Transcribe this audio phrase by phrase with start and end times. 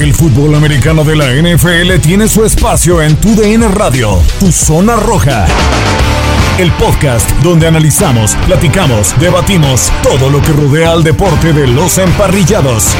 [0.00, 4.96] El fútbol americano de la NFL tiene su espacio en Tu DN Radio, Tu Zona
[4.96, 5.46] Roja.
[6.58, 12.92] El podcast donde analizamos, platicamos, debatimos todo lo que rodea al deporte de los emparrillados.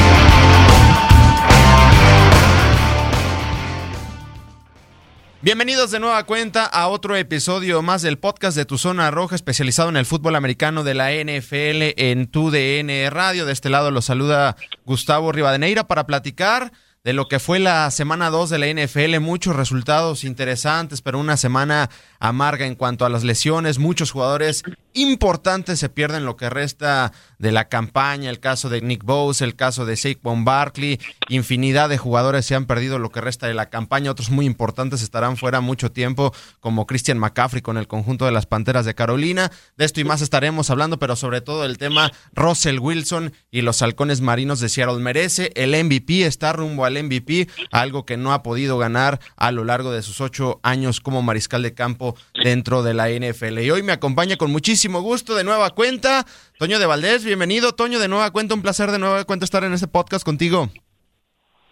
[5.41, 9.89] Bienvenidos de nueva cuenta a otro episodio más del podcast de Tu Zona Roja, especializado
[9.89, 13.45] en el fútbol americano de la NFL en Tu DN Radio.
[13.45, 14.55] De este lado los saluda
[14.85, 16.71] Gustavo Rivadeneira para platicar
[17.05, 21.37] de lo que fue la semana 2 de la NFL, muchos resultados interesantes, pero una
[21.37, 27.11] semana amarga en cuanto a las lesiones, muchos jugadores importantes se pierden lo que resta
[27.37, 31.97] de la campaña, el caso de Nick Bose, el caso de Saquon Barkley, infinidad de
[31.97, 35.59] jugadores se han perdido lo que resta de la campaña, otros muy importantes estarán fuera
[35.59, 39.99] mucho tiempo, como Christian McCaffrey con el conjunto de las Panteras de Carolina, de esto
[39.99, 44.59] y más estaremos hablando, pero sobre todo el tema Russell Wilson y los halcones marinos
[44.59, 49.19] de Seattle merece, el MVP está rumbo al MVP, algo que no ha podido ganar
[49.35, 52.04] a lo largo de sus ocho años como mariscal de campo
[52.43, 53.59] dentro de la NFL.
[53.59, 56.25] Y hoy me acompaña con muchísimo gusto de nueva cuenta
[56.59, 57.25] Toño de Valdés.
[57.25, 58.53] Bienvenido, Toño, de nueva cuenta.
[58.53, 60.69] Un placer de nueva cuenta estar en este podcast contigo.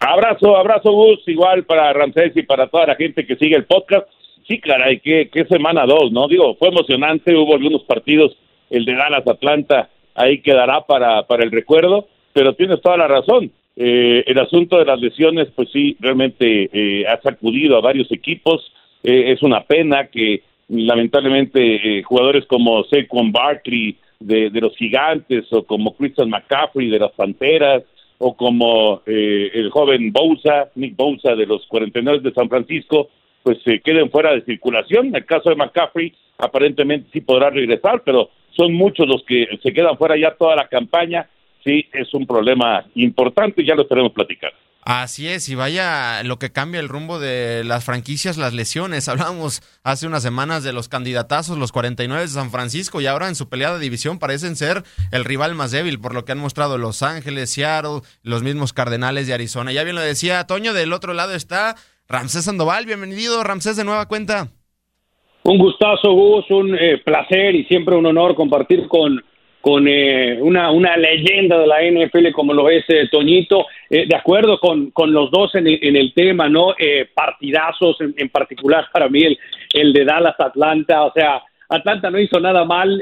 [0.00, 1.20] Abrazo, abrazo, Gus.
[1.26, 4.06] Igual para Ramsés y para toda la gente que sigue el podcast.
[4.46, 6.28] Sí, caray, qué, qué semana dos, ¿no?
[6.28, 7.34] Digo, fue emocionante.
[7.34, 8.36] Hubo algunos partidos,
[8.68, 12.08] el de Dallas, Atlanta, ahí quedará para, para el recuerdo.
[12.34, 13.50] Pero tienes toda la razón.
[13.76, 18.70] Eh, el asunto de las lesiones, pues sí, realmente eh, ha sacudido a varios equipos.
[19.04, 25.62] Eh, es una pena que lamentablemente jugadores como Saquon Barkley de, de, los Gigantes o
[25.62, 27.84] como Christian McCaffrey de las Panteras
[28.18, 33.10] o como el joven Bousa, Nick Bousa de los 49 de San Francisco,
[33.42, 35.08] pues se queden fuera de circulación.
[35.08, 39.72] En el caso de McCaffrey, aparentemente sí podrá regresar, pero son muchos los que se
[39.72, 41.28] quedan fuera ya toda la campaña
[41.64, 44.52] sí es un problema importante ya lo estaremos platicar.
[44.86, 49.08] Así es, y vaya lo que cambia el rumbo de las franquicias, las lesiones.
[49.08, 53.34] Hablábamos hace unas semanas de los candidatazos, los 49 de San Francisco, y ahora en
[53.34, 56.76] su pelea de división parecen ser el rival más débil, por lo que han mostrado
[56.76, 59.72] Los Ángeles, Seattle, los mismos Cardenales de Arizona.
[59.72, 62.84] Ya bien lo decía Toño, del otro lado está Ramsés Sandoval.
[62.84, 64.48] Bienvenido, Ramsés, de nueva cuenta.
[65.44, 69.22] Un gustazo, Gus, un eh, placer y siempre un honor compartir con
[69.64, 74.14] con eh, una, una leyenda de la NFL como lo es eh, Toñito, eh, de
[74.14, 76.74] acuerdo con, con, los dos en el, en el tema, ¿no?
[77.14, 79.38] partidazos, en, particular para mí el,
[79.72, 83.00] el de Dallas Atlanta, o sea, Atlanta no hizo nada mal,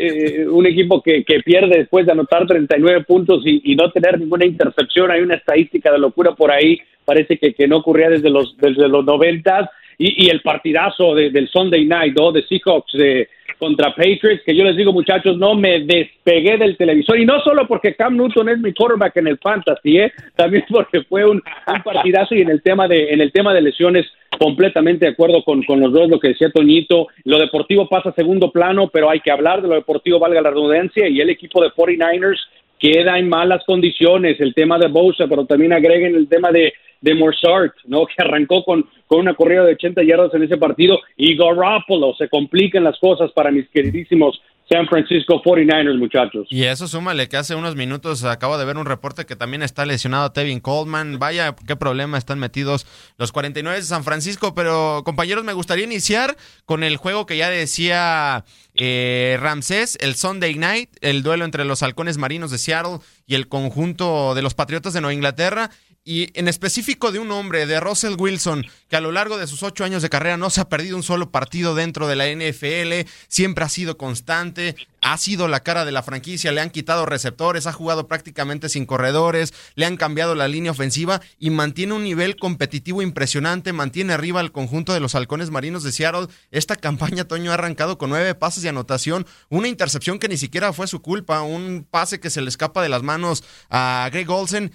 [0.52, 4.46] un equipo que, que, pierde después de anotar 39 puntos y, y, no tener ninguna
[4.46, 8.56] intercepción, hay una estadística de locura por ahí, parece que, que no ocurría desde los,
[8.56, 9.68] desde los 90
[9.98, 12.30] y, y el partidazo del Sunday Night, ¿no?
[12.30, 13.28] De Seahawks de
[13.62, 17.16] contra Patriots, que yo les digo, muchachos, no me despegué del televisor.
[17.16, 20.12] Y no solo porque Cam Newton es mi quarterback en el fantasy, ¿eh?
[20.34, 21.40] también porque fue un,
[21.84, 24.04] partidazo y en el tema de, en el tema de lesiones,
[24.36, 27.06] completamente de acuerdo con, con los dos, lo que decía Toñito.
[27.22, 30.50] Lo deportivo pasa a segundo plano, pero hay que hablar de lo deportivo, valga la
[30.50, 32.40] redundancia, y el equipo de 49ers
[32.82, 37.14] queda en malas condiciones el tema de Bosa, pero también agreguen el tema de, de
[37.14, 38.04] Morsart, ¿no?
[38.06, 42.28] Que arrancó con, con una corrida de 80 yardas en ese partido y Garoppolo, se
[42.28, 46.46] complican las cosas para mis queridísimos San Francisco 49ers, muchachos.
[46.48, 49.84] Y eso súmale que hace unos minutos acabo de ver un reporte que también está
[49.84, 51.18] lesionado Tevin Coleman.
[51.18, 52.86] Vaya, qué problema están metidos
[53.18, 54.54] los 49 de San Francisco.
[54.54, 60.54] Pero, compañeros, me gustaría iniciar con el juego que ya decía eh, Ramsés, el Sunday
[60.54, 64.94] Night, el duelo entre los halcones marinos de Seattle y el conjunto de los Patriotas
[64.94, 65.70] de Nueva Inglaterra
[66.04, 69.62] y en específico de un hombre, de Russell Wilson, que a lo largo de sus
[69.62, 73.08] ocho años de carrera no se ha perdido un solo partido dentro de la NFL,
[73.28, 77.66] siempre ha sido constante, ha sido la cara de la franquicia, le han quitado receptores,
[77.66, 82.36] ha jugado prácticamente sin corredores, le han cambiado la línea ofensiva y mantiene un nivel
[82.36, 86.26] competitivo impresionante, mantiene arriba al conjunto de los halcones marinos de Seattle.
[86.50, 90.72] Esta campaña, Toño, ha arrancado con nueve pases de anotación, una intercepción que ni siquiera
[90.72, 94.72] fue su culpa, un pase que se le escapa de las manos a Greg Olsen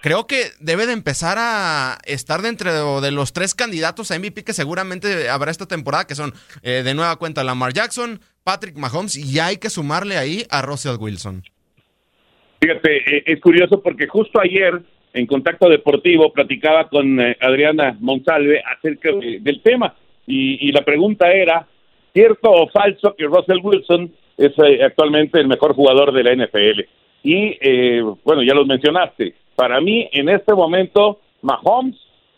[0.00, 4.52] creo que debe de empezar a estar dentro de los tres candidatos a MVP que
[4.52, 6.32] seguramente habrá esta temporada, que son
[6.62, 10.96] eh, de nueva cuenta Lamar Jackson, Patrick Mahomes, y hay que sumarle ahí a Russell
[10.98, 11.42] Wilson.
[12.60, 14.80] Fíjate, eh, es curioso porque justo ayer
[15.12, 19.94] en Contacto Deportivo platicaba con eh, Adriana Monsalve acerca del tema
[20.26, 21.66] y, y, la pregunta era,
[22.12, 24.52] ¿cierto o falso que Russell Wilson es
[24.84, 26.80] actualmente el mejor jugador de la NFL?
[27.22, 31.94] Y bueno, ya los mencionaste, para mí, en este momento, Mahomes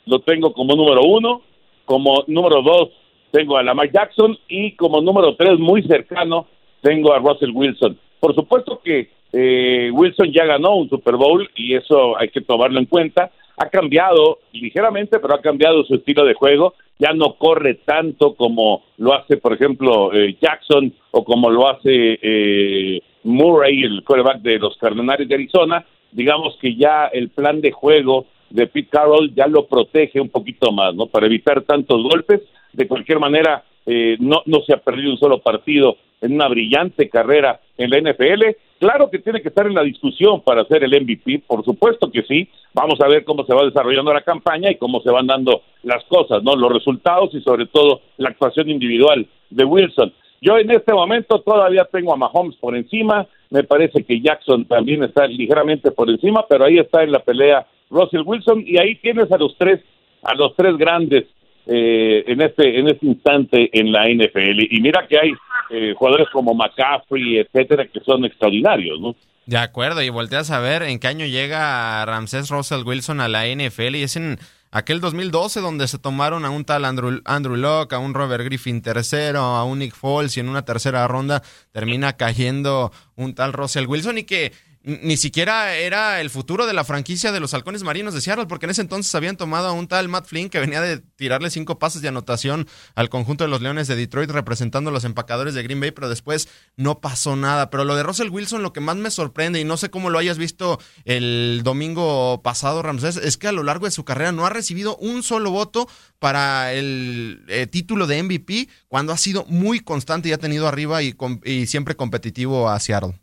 [0.07, 1.43] lo tengo como número uno,
[1.85, 2.89] como número dos
[3.31, 6.49] tengo a Lamar Jackson y como número tres, muy cercano,
[6.81, 7.97] tengo a Russell Wilson.
[8.19, 12.81] Por supuesto que eh, Wilson ya ganó un Super Bowl y eso hay que tomarlo
[12.81, 13.31] en cuenta.
[13.57, 16.75] Ha cambiado ligeramente, pero ha cambiado su estilo de juego.
[16.99, 22.19] Ya no corre tanto como lo hace, por ejemplo, eh, Jackson o como lo hace
[22.21, 27.73] eh, Murray, el quarterback de los Cardenales de Arizona digamos que ya el plan de
[27.73, 31.07] juego de Pete Carroll ya lo protege un poquito más, ¿no?
[31.07, 32.43] Para evitar tantos golpes.
[32.73, 37.09] De cualquier manera, eh, no, no se ha perdido un solo partido en una brillante
[37.09, 38.57] carrera en la NFL.
[38.79, 42.23] Claro que tiene que estar en la discusión para ser el MVP, por supuesto que
[42.23, 42.49] sí.
[42.75, 46.05] Vamos a ver cómo se va desarrollando la campaña y cómo se van dando las
[46.05, 46.57] cosas, ¿no?
[46.57, 50.13] Los resultados y sobre todo la actuación individual de Wilson.
[50.43, 55.05] Yo en este momento todavía tengo a Mahomes por encima, me parece que Jackson también
[55.05, 59.31] está ligeramente por encima, pero ahí está en la pelea Russell Wilson y ahí tienes
[59.31, 59.81] a los tres,
[60.25, 61.27] a los tres grandes
[61.67, 65.31] eh, en este en este instante en la NFL y mira que hay
[65.71, 69.15] eh, jugadores como McCaffrey, etcétera, que son extraordinarios, ¿no?
[69.47, 73.47] De acuerdo, y volteas a ver en qué año llega Ramsés Russell Wilson a la
[73.47, 74.39] NFL y es en
[74.73, 78.83] aquel 2012 donde se tomaron a un tal Andrew, Andrew Locke, a un Robert Griffin
[78.83, 83.87] tercero, a un Nick Foles y en una tercera ronda termina cayendo un tal Russell
[83.87, 84.53] Wilson y que
[84.85, 88.67] ni siquiera era el futuro de la franquicia de los halcones marinos de Seattle, porque
[88.67, 91.79] en ese entonces habían tomado a un tal Matt Flynn que venía de tirarle cinco
[91.79, 95.63] pases de anotación al conjunto de los Leones de Detroit representando a los empacadores de
[95.63, 97.71] Green Bay, pero después no pasó nada.
[97.71, 100.19] Pero lo de Russell Wilson, lo que más me sorprende, y no sé cómo lo
[100.19, 104.47] hayas visto el domingo pasado, Ramsés, es que a lo largo de su carrera no
[104.47, 105.89] ha recibido un solo voto
[106.19, 111.03] para el eh, título de MVP cuando ha sido muy constante y ha tenido arriba
[111.03, 111.15] y,
[111.45, 113.15] y siempre competitivo a Seattle.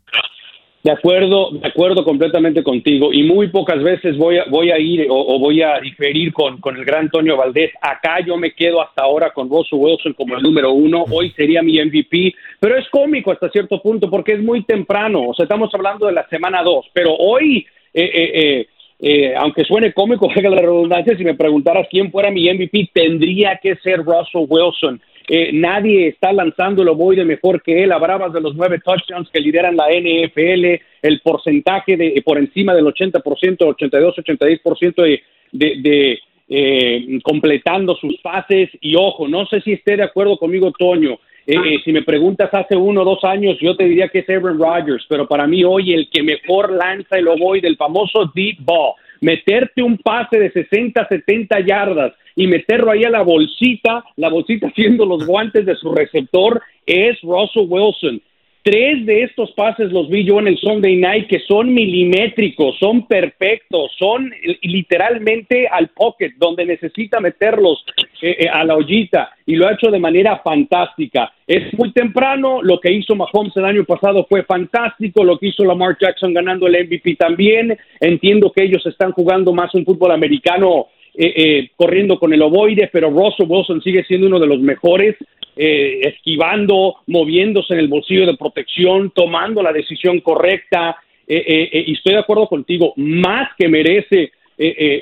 [0.82, 3.12] De acuerdo, de acuerdo completamente contigo.
[3.12, 6.74] Y muy pocas veces voy a, voy a ir o, voy a diferir con, con,
[6.76, 7.70] el gran Antonio Valdés.
[7.82, 11.04] Acá yo me quedo hasta ahora con Russell Wilson como el número uno.
[11.10, 12.34] Hoy sería mi MVP.
[12.58, 15.28] Pero es cómico hasta cierto punto porque es muy temprano.
[15.28, 16.86] O sea, estamos hablando de la semana dos.
[16.94, 18.66] Pero hoy, eh, eh,
[19.00, 23.76] eh, aunque suene cómico, la redundancia, si me preguntaras quién fuera mi MVP, tendría que
[23.76, 25.00] ser Russell Wilson.
[25.32, 27.92] Eh, nadie está lanzando el ovoide mejor que él.
[27.92, 32.86] Hablabas de los nueve touchdowns que lideran la NFL, el porcentaje de por encima del
[32.86, 33.22] 80%,
[33.60, 35.22] 82, 86% de,
[35.52, 36.18] de, de
[36.48, 38.70] eh, completando sus pases.
[38.80, 41.20] Y ojo, no sé si esté de acuerdo conmigo, Toño.
[41.46, 44.28] Eh, eh, si me preguntas hace uno o dos años, yo te diría que es
[44.28, 48.58] Aaron Rodgers, pero para mí hoy el que mejor lanza el ovoide, el famoso deep
[48.60, 54.30] ball, meterte un pase de 60, 70 yardas y meterlo ahí a la bolsita, la
[54.30, 58.22] bolsita haciendo los guantes de su receptor, es Russell Wilson.
[58.62, 63.06] Tres de estos pases los vi yo en el Sunday Night que son milimétricos, son
[63.06, 64.30] perfectos, son
[64.62, 67.82] literalmente al pocket, donde necesita meterlos
[68.20, 71.32] eh, eh, a la ollita y lo ha hecho de manera fantástica.
[71.46, 75.64] Es muy temprano, lo que hizo Mahomes el año pasado fue fantástico, lo que hizo
[75.64, 77.76] Lamar Jackson ganando el MVP también.
[77.98, 80.88] Entiendo que ellos están jugando más un fútbol americano
[81.22, 85.16] eh, corriendo con el ovoide, pero Russell Wilson sigue siendo uno de los mejores
[85.56, 90.96] eh, esquivando, moviéndose en el bolsillo de protección, tomando la decisión correcta.
[91.26, 94.32] y estoy de acuerdo contigo, más que merece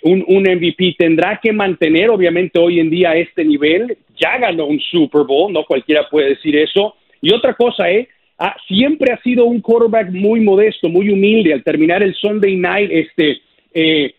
[0.02, 4.78] un, un, MVP, tendrá que mantener obviamente hoy en día este nivel, ya ganó un
[4.78, 8.08] Super Bowl, no cualquiera puede decir eso, y otra cosa, ¿eh?
[8.38, 11.52] Ah, siempre ha sido un quarterback muy modesto, muy humilde.
[11.52, 13.40] Al terminar el Sunday night, este,
[13.74, 14.14] eh,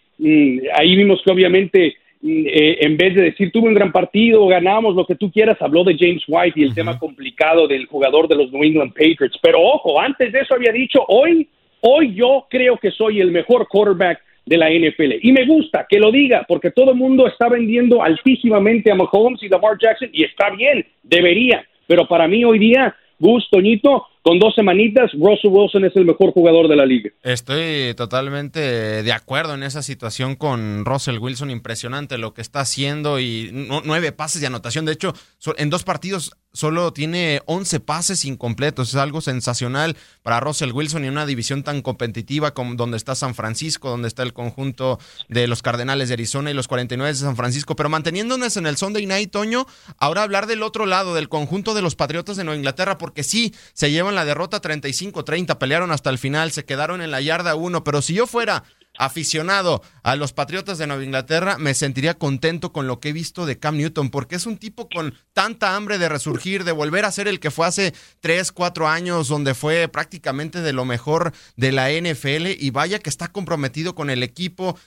[0.73, 4.95] ahí vimos que obviamente mm, eh, en vez de decir tuve un gran partido, ganamos
[4.95, 8.35] lo que tú quieras, habló de James White y el tema complicado del jugador de
[8.35, 9.37] los New England Patriots.
[9.41, 11.47] Pero ojo, antes de eso había dicho, hoy,
[11.81, 15.19] hoy yo creo que soy el mejor quarterback de la NFL.
[15.21, 19.43] Y me gusta que lo diga, porque todo el mundo está vendiendo altísimamente a Mahomes
[19.43, 21.63] y Lamar Jackson, y está bien, debería.
[21.87, 26.31] Pero para mí hoy día Gus, Toñito, con dos semanitas, Russell Wilson es el mejor
[26.31, 27.09] jugador de la liga.
[27.23, 33.19] Estoy totalmente de acuerdo en esa situación con Russell Wilson, impresionante lo que está haciendo
[33.19, 34.85] y nueve pases de anotación.
[34.85, 35.13] De hecho,
[35.57, 38.89] en dos partidos solo tiene 11 pases incompletos.
[38.89, 43.35] Es algo sensacional para Russell Wilson y una división tan competitiva como donde está San
[43.35, 47.35] Francisco, donde está el conjunto de los Cardenales de Arizona y los 49 de San
[47.35, 47.75] Francisco.
[47.75, 49.65] Pero manteniéndonos en el Sunday Night, Toño,
[49.97, 53.53] ahora hablar del otro lado, del conjunto de los Patriotas de Nueva Inglaterra, porque sí,
[53.73, 57.83] se llevan la derrota 35-30, pelearon hasta el final, se quedaron en la yarda 1,
[57.83, 58.63] pero si yo fuera
[58.97, 63.45] aficionado a los Patriotas de Nueva Inglaterra, me sentiría contento con lo que he visto
[63.45, 67.11] de Cam Newton, porque es un tipo con tanta hambre de resurgir, de volver a
[67.11, 71.71] ser el que fue hace 3, 4 años, donde fue prácticamente de lo mejor de
[71.71, 74.77] la NFL, y vaya que está comprometido con el equipo,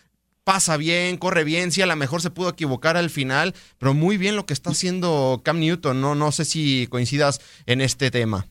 [0.45, 4.17] pasa bien, corre bien, sí, a lo mejor se pudo equivocar al final, pero muy
[4.17, 8.49] bien lo que está haciendo Cam Newton, no, no sé si coincidas en este tema.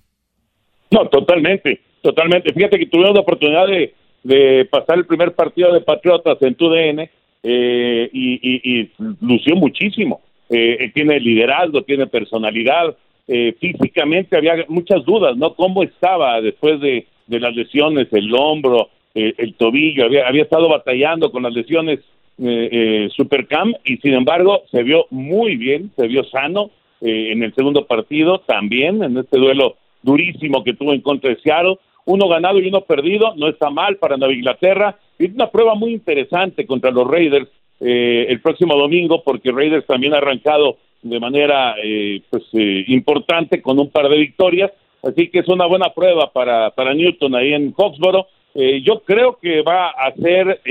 [0.92, 2.54] No, totalmente, totalmente.
[2.54, 3.94] Fíjate que tuvimos la oportunidad de
[4.24, 7.10] de pasar el primer partido de Patriotas en tu DN
[7.44, 10.22] eh, y, lució muchísimo.
[10.50, 12.96] Eh, tiene liderazgo, tiene personalidad.
[13.28, 15.54] Eh, físicamente había muchas dudas, ¿no?
[15.56, 20.06] ¿Cómo estaba después de, las lesiones, el hombro, el tobillo?
[20.06, 22.00] Había, había estado batallando con las lesiones
[23.16, 26.72] Supercam y sin embargo se vio muy bien, se vio sano
[27.02, 31.78] en el segundo partido también, en este duelo durísimo que tuvo en contra de Seattle
[32.06, 34.98] uno ganado y uno perdido, no está mal para Nueva Inglaterra.
[35.20, 37.48] Es una prueba muy interesante contra los Raiders
[37.80, 43.62] eh, el próximo domingo, porque Raiders también ha arrancado de manera eh, pues, eh, importante
[43.62, 47.54] con un par de victorias, así que es una buena prueba para, para Newton ahí
[47.54, 48.28] en Foxboro.
[48.54, 50.62] yo creo que va a ser,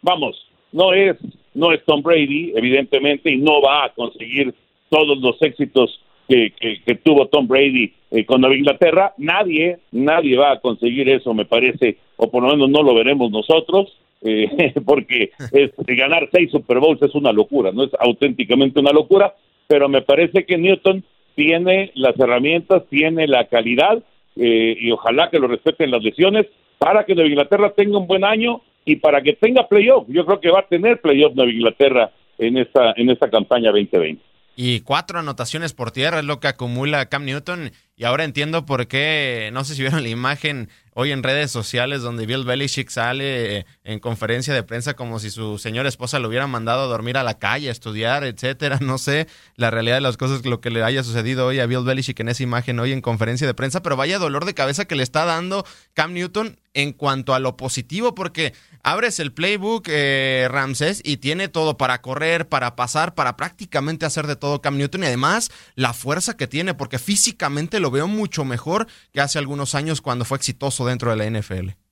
[0.00, 1.16] vamos, no es,
[1.52, 4.54] no es Tom Brady, evidentemente, y no va a conseguir
[4.88, 6.52] todos los éxitos que,
[6.84, 9.14] que, tuvo Tom Brady eh, con Nueva Inglaterra.
[9.18, 13.30] Nadie, nadie va a conseguir eso, me parece, o por lo menos no lo veremos
[13.30, 18.92] nosotros, eh, porque es, ganar seis Super Bowls es una locura, no es auténticamente una
[18.92, 19.34] locura,
[19.66, 21.04] pero me parece que Newton
[21.34, 24.02] tiene las herramientas, tiene la calidad
[24.36, 26.46] eh, y ojalá que lo respeten las lesiones
[26.78, 30.06] para que Nueva Inglaterra tenga un buen año y para que tenga playoff.
[30.08, 34.23] Yo creo que va a tener playoff Nueva Inglaterra en esta en esta campaña 2020
[34.56, 37.72] y cuatro anotaciones por tierra es lo que acumula Cam Newton.
[37.96, 42.02] Y ahora entiendo por qué, no sé si vieron la imagen hoy en redes sociales
[42.02, 46.28] donde Bill Belichick sale eh, en conferencia de prensa como si su señora esposa lo
[46.28, 48.78] hubiera mandado a dormir a la calle, a estudiar, etcétera.
[48.80, 51.84] No sé la realidad de las cosas, lo que le haya sucedido hoy a Bill
[51.84, 54.96] Belichick en esa imagen hoy en conferencia de prensa, pero vaya dolor de cabeza que
[54.96, 58.52] le está dando Cam Newton en cuanto a lo positivo, porque
[58.82, 64.26] abres el playbook, eh, Ramses, y tiene todo para correr, para pasar, para prácticamente hacer
[64.26, 68.44] de todo Cam Newton y además la fuerza que tiene, porque físicamente lo veo mucho
[68.44, 71.83] mejor que hace algunos años cuando fue exitoso dentro de la NFL.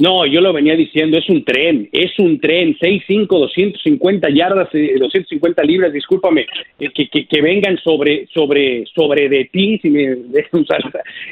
[0.00, 5.60] No, yo lo venía diciendo, es un tren, es un tren, 6'5", 250 yardas, 250
[5.60, 6.46] eh, libras, discúlpame,
[6.78, 10.80] eh, que, que, que, vengan sobre, sobre, sobre de ti, si me dejan usar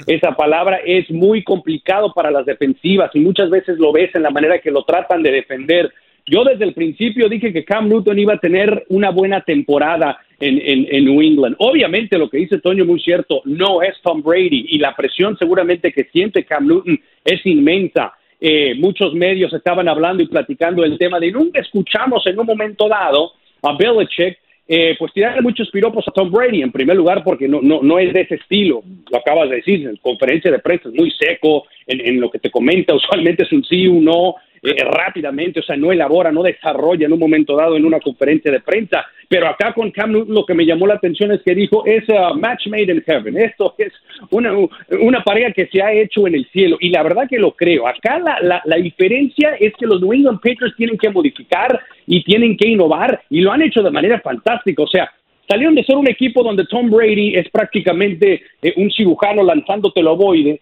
[0.09, 4.31] esa palabra, es muy complicado para las defensivas y muchas veces lo ves en la
[4.31, 5.93] manera que lo tratan de defender.
[6.27, 10.59] Yo desde el principio dije que Cam Newton iba a tener una buena temporada en,
[10.59, 11.55] en, en, New England.
[11.61, 15.93] Obviamente lo que dice Toño muy cierto, no es Tom Brady y la presión seguramente
[15.93, 21.19] que siente Cam Newton es inmensa eh, muchos medios estaban hablando y platicando el tema
[21.19, 24.39] de nunca escuchamos en un momento dado a Belichick
[24.69, 28.01] eh, pues tirarle muchos piropos a Tom Brady, en primer lugar, porque no, no, no
[28.01, 31.67] es de ese estilo, lo acabas de decir, en conferencia de prensa es muy seco,
[31.87, 34.35] en, en lo que te comenta usualmente es un sí, un no,
[34.67, 38.51] eh, rápidamente, o sea, no elabora, no desarrolla en un momento dado en una conferencia
[38.51, 39.07] de prensa.
[39.29, 42.09] Pero acá con Cam Newton lo que me llamó la atención es que dijo, es
[42.09, 43.37] uh, match made in heaven.
[43.37, 43.93] Esto es
[44.31, 44.53] una,
[45.01, 46.77] una pareja que se ha hecho en el cielo.
[46.81, 47.87] Y la verdad que lo creo.
[47.87, 52.23] Acá la, la, la diferencia es que los New England Patriots tienen que modificar y
[52.23, 54.83] tienen que innovar y lo han hecho de manera fantástica.
[54.83, 55.11] O sea,
[55.49, 60.09] salieron de ser un equipo donde Tom Brady es prácticamente eh, un cirujano lanzándote el
[60.09, 60.61] ovoide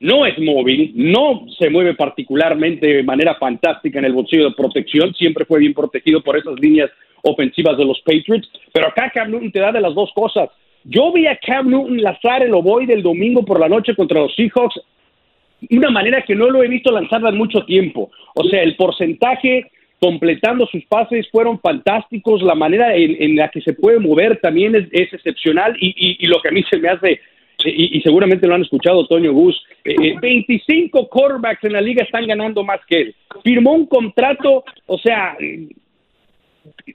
[0.00, 5.14] no es móvil, no se mueve particularmente de manera fantástica en el bolsillo de protección,
[5.14, 6.90] siempre fue bien protegido por esas líneas
[7.22, 10.48] ofensivas de los Patriots, pero acá Cam Newton te da de las dos cosas.
[10.84, 14.34] Yo vi a Cam Newton lanzar el oboe del domingo por la noche contra los
[14.34, 14.80] Seahawks
[15.68, 18.10] una manera que no lo he visto lanzar en mucho tiempo.
[18.34, 23.74] O sea, el porcentaje completando sus pases fueron fantásticos, la manera en, la que se
[23.74, 27.20] puede mover también es, excepcional y, lo que a mí se me hace,
[27.64, 32.64] y, seguramente lo han escuchado Toño Gus, 25 eh, quarterbacks en la liga están ganando
[32.64, 33.14] más que él.
[33.42, 35.36] Firmó un contrato, o sea,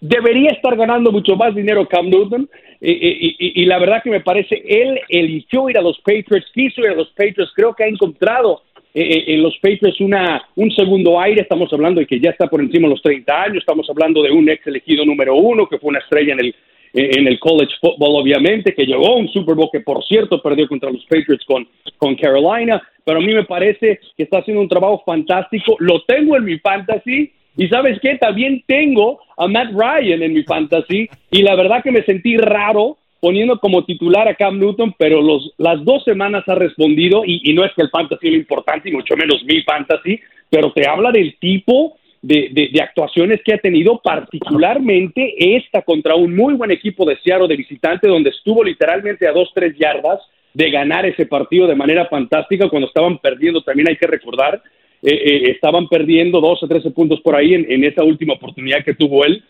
[0.01, 2.49] debería estar ganando mucho más dinero Cam Newton.
[2.81, 6.95] Y, la verdad que me parece, él eligió ir a los Patriots, quiso ir a
[6.95, 8.61] los Patriots, creo que ha encontrado
[8.93, 12.47] eh, eh, en los Patriots una, un segundo aire, estamos hablando de que ya está
[12.47, 15.79] por encima de los 30 años, estamos hablando de un ex elegido número uno, que
[15.79, 16.55] fue una estrella en el,
[16.95, 20.67] en el college football, obviamente, que llegó a un Super Bowl que, por cierto, perdió
[20.67, 24.69] contra los Patriots con, con Carolina, pero a mí me parece que está haciendo un
[24.69, 30.23] trabajo fantástico, lo tengo en mi fantasy, y sabes qué, también tengo a Matt Ryan
[30.23, 31.09] en mi fantasy.
[31.31, 35.53] Y la verdad que me sentí raro poniendo como titular a Cam Newton, pero los,
[35.57, 37.23] las dos semanas ha respondido.
[37.25, 40.87] Y, no es que el fantasy lo importante y mucho menos mi fantasy, pero te
[40.87, 46.71] habla del tipo de, de, actuaciones que ha tenido, particularmente esta contra un muy buen
[46.71, 50.19] equipo de Seattle de visitante, donde estuvo literalmente a dos, tres yardas
[50.51, 54.59] de ganar ese partido de manera fantástica cuando estaban perdiendo, también hay que recordar,
[55.03, 59.23] eh, eh, estaban perdiendo 12, 13 puntos por ahí en, esa última oportunidad que tuvo
[59.23, 59.43] él.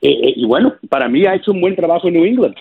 [0.00, 2.54] Eh, y bueno, para mí ha hecho un buen trabajo en New England.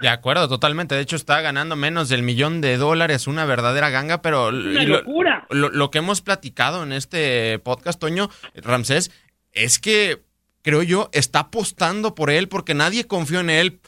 [0.00, 0.94] De acuerdo, totalmente.
[0.94, 5.46] De hecho, está ganando menos del millón de dólares, una verdadera ganga, pero una locura.
[5.50, 9.10] Lo, lo, que hemos platicado en este podcast, Toño, Ramsés,
[9.52, 10.22] es que
[10.62, 13.80] creo yo está apostando por él porque nadie confió en él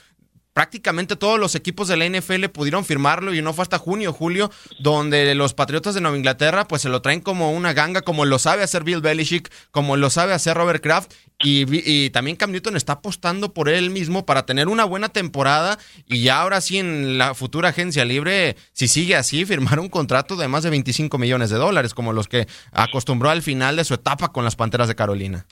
[0.59, 4.51] prácticamente todos los equipos de la NFL pudieron firmarlo y no fue hasta junio, julio,
[4.81, 8.41] donde los Patriotas de Nueva Inglaterra pues se lo traen como una ganga, como lo
[8.41, 11.13] sabe hacer Bill Belichick, como lo sabe hacer Robert Kraft.
[11.45, 15.79] Y, también Cam Newton está apostando por él mismo para tener una buena temporada
[16.09, 20.35] y ya ahora sí en la futura agencia libre, si sigue así, firmar un contrato
[20.35, 23.95] de más de 25 millones de dólares, como los que acostumbró al final de su
[23.95, 25.47] etapa con las Panteras de Carolina.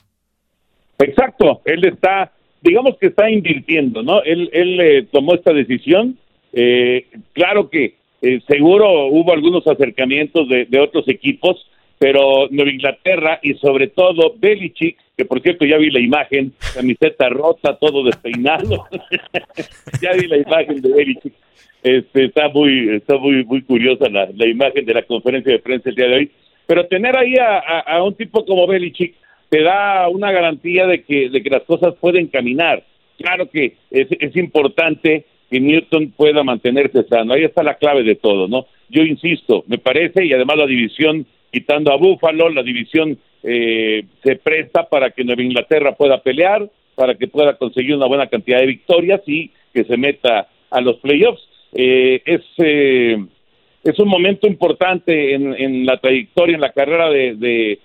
[0.99, 4.21] Exacto, él está digamos que está invirtiendo, ¿no?
[4.23, 6.17] Él, él eh, tomó esta decisión.
[6.53, 13.53] Eh, claro que eh, seguro hubo algunos acercamientos de, otros equipos, pero Nueva Inglaterra y
[13.55, 18.85] sobre todo Belichick, que por cierto ya vi la imagen, camiseta rota, todo despeinado,
[20.01, 21.33] ya vi la imagen de Belichick.
[21.83, 25.89] Este, está muy está muy muy curiosa la, la, imagen de la conferencia de prensa
[25.89, 26.31] el día de hoy,
[26.65, 29.13] pero tener ahí a un tipo como Belichick
[29.49, 32.83] te da una garantía de que, de que las cosas pueden caminar.
[33.17, 37.33] Claro que es, es importante que Newton pueda mantenerse sano.
[37.33, 38.67] Ahí está la clave de todo, ¿no?
[38.89, 44.35] Yo insisto, me parece, y además la división, quitando a Búfalo, la división eh, se
[44.35, 48.65] presta para que Nueva Inglaterra pueda pelear, para que pueda conseguir una buena cantidad de
[48.65, 51.47] victorias y que se meta a los playoffs.
[51.73, 53.17] Eh, es, eh,
[53.83, 57.79] es un momento importante en, en la trayectoria, en la carrera de, de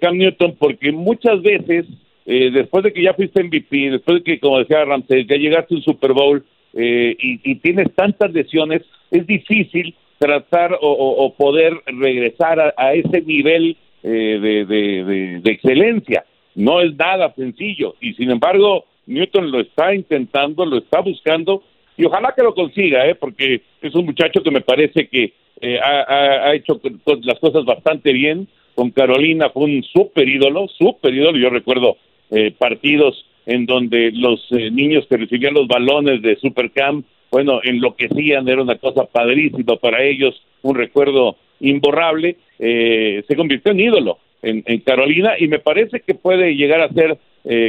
[0.00, 1.86] Cam Newton porque muchas veces,
[2.26, 5.74] eh, después de que ya fuiste MVP, después de que, como decía Ramsey, ya llegaste
[5.74, 12.74] a un Super Bowl eh, y, tienes tantas lesiones, es difícil tratar o, poder regresar
[12.76, 16.24] a, ese nivel eh, de, de, excelencia.
[16.54, 21.62] No es nada sencillo y sin embargo Newton lo está intentando, lo está buscando
[21.96, 23.14] y ojalá que lo consiga, ¿eh?
[23.14, 25.32] porque es un muchacho que me parece que
[25.82, 26.80] ha, ha, hecho
[27.22, 31.36] las cosas bastante bien, con Carolina fue un súper ídolo, súper ídolo.
[31.36, 31.96] Yo recuerdo
[32.30, 38.48] eh, partidos en donde los eh, niños que recibían los balones de Supercamp, bueno, enloquecían,
[38.48, 42.36] era una cosa padrísima para ellos, un recuerdo imborrable.
[42.60, 47.18] Eh, se convirtió en ídolo en, Carolina y me parece que puede llegar a hacer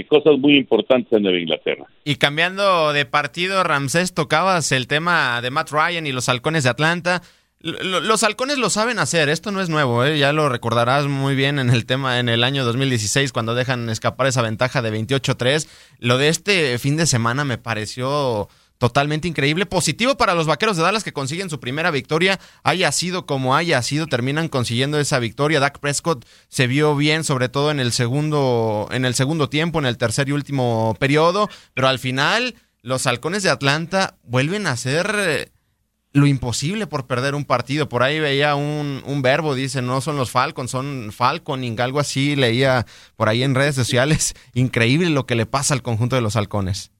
[0.09, 1.85] cosas muy importantes en Nueva Inglaterra.
[2.03, 6.69] Y cambiando de partido, Ramsés, tocabas el tema de Matt Ryan y los halcones de
[6.69, 7.21] Atlanta.
[7.61, 10.17] Los halcones lo saben hacer, esto no es nuevo, ¿eh?
[10.17, 14.27] ya lo recordarás muy bien en el tema en el año 2016 cuando dejan escapar
[14.27, 15.67] esa ventaja de 28-3.
[15.97, 20.83] Lo de este fin de semana me pareció totalmente increíble, positivo para los Vaqueros de
[20.83, 25.59] Dallas que consiguen su primera victoria, haya sido como haya sido, terminan consiguiendo esa victoria.
[25.59, 29.85] Dak Prescott se vio bien, sobre todo en el segundo en el segundo tiempo, en
[29.85, 35.51] el tercer y último periodo, pero al final los halcones de Atlanta vuelven a ser
[36.13, 37.87] lo imposible por perder un partido.
[37.87, 42.35] Por ahí veía un, un, verbo, dice, no son los Falcons, son Falconing, algo así,
[42.35, 44.33] leía por ahí en redes sociales.
[44.53, 46.91] Increíble lo que le pasa al conjunto de los halcones.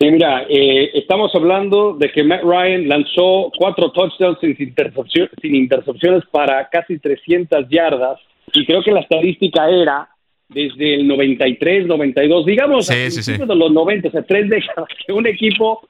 [0.00, 5.54] Sí, mira, eh, estamos hablando de que Matt Ryan lanzó cuatro touchdowns sin, intercepción, sin
[5.54, 8.18] intercepciones para casi 300 yardas
[8.52, 10.08] y creo que la estadística era
[10.48, 13.36] desde el 93, 92, digamos, sí, sí, sí.
[13.36, 15.88] de los 90, o sea, tres décadas que un equipo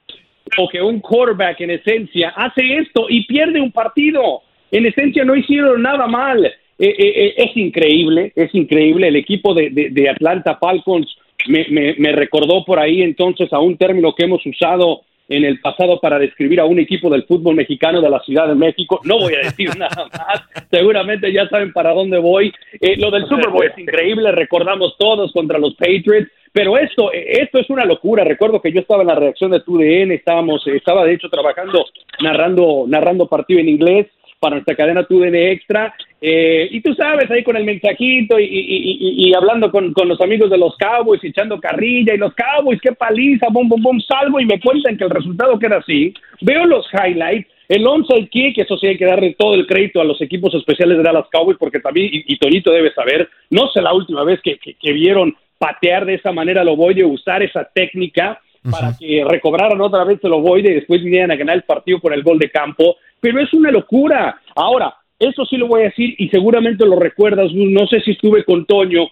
[0.57, 4.41] o que un quarterback en esencia hace esto y pierde un partido.
[4.71, 6.45] En esencia no hicieron nada mal.
[6.45, 9.07] Eh, eh, eh, es increíble, es increíble.
[9.07, 11.07] El equipo de, de, Atlanta Falcons
[11.47, 15.59] me, me, me, recordó por ahí entonces a un término que hemos usado en el
[15.59, 19.01] pasado para describir a un equipo del fútbol mexicano de la Ciudad de México.
[19.03, 22.53] No voy a decir nada más, seguramente ya saben para dónde voy.
[22.97, 27.69] lo del Super Bowl es increíble, recordamos todos contra los Patriots, pero esto, esto es
[27.69, 28.23] una locura.
[28.23, 31.85] Recuerdo que yo estaba en la reacción de TUDN, estábamos, estaba de hecho trabajando,
[32.21, 34.07] narrando, narrando partido en inglés
[34.45, 35.95] para nuestra cadena TUDN Extra.
[36.21, 40.21] Eh, y tú sabes, ahí con el mensajito y, y, y, hablando con, con, los
[40.21, 44.39] amigos de los Cowboys, echando carrilla, y los Cowboys, qué paliza, bum, bum, bum, salgo
[44.39, 46.13] y me cuentan que el resultado queda así.
[46.41, 50.05] Veo los highlights, el onside kick, eso sí hay que darle todo el crédito a
[50.05, 53.93] los equipos especiales de Dallas Cowboys, porque también, y, Tonito debe saber, no sé la
[53.93, 58.39] última vez que, que vieron patear de esa manera lo voy a usar esa técnica
[58.69, 62.13] para que recobraran otra vez el ovoide y después vinieran a ganar el partido con
[62.13, 64.39] el gol de campo, pero es una locura.
[64.55, 68.43] Ahora, eso sí lo voy a decir y seguramente lo recuerdas, no sé si estuve
[68.43, 69.03] con Toño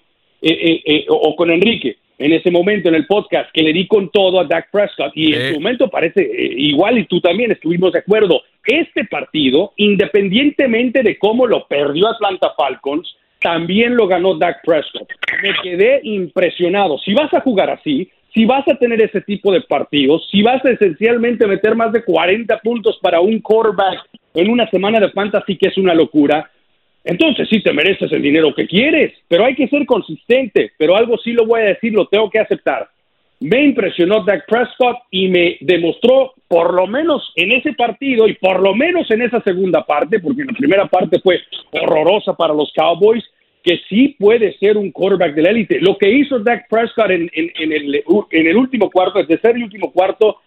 [0.41, 3.87] eh, eh, eh, o con Enrique en ese momento en el podcast que le di
[3.87, 7.91] con todo a Dak Prescott y en ese momento parece igual y tú también estuvimos
[7.91, 8.41] de acuerdo.
[8.65, 15.09] Este partido, independientemente de cómo lo perdió Atlanta Falcons, también lo ganó Dak Prescott.
[15.41, 16.97] Me quedé impresionado.
[16.99, 20.63] Si vas a jugar así, si vas a tener ese tipo de partidos, si vas
[20.65, 25.55] a esencialmente meter más de 40 puntos para un quarterback en una semana de fantasy
[25.57, 26.49] que es una locura,
[27.03, 31.17] entonces sí te mereces el dinero que quieres, pero hay que ser consistente, pero algo
[31.17, 32.87] sí lo voy a decir, lo tengo que aceptar.
[33.39, 38.61] Me impresionó Dak Prescott y me demostró, por lo menos en ese partido y por
[38.61, 41.41] lo menos en esa segunda parte, porque la primera parte fue
[41.71, 43.23] horrorosa para los Cowboys,
[43.63, 45.79] que sí puede ser un quarterback de la élite.
[45.79, 49.91] Lo que hizo Dak Prescott en, el, en el último cuarto, el tercer y último
[49.91, 50.37] cuarto,